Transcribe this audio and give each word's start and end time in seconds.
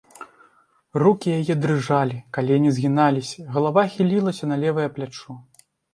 Рукі 1.01 1.33
яе 1.41 1.55
дрыжалі, 1.65 2.17
калені 2.37 2.73
згіналіся, 2.77 3.45
галава 3.59 3.81
хілілася 3.97 4.43
на 4.51 4.55
левае 4.65 4.87
плячо. 4.97 5.39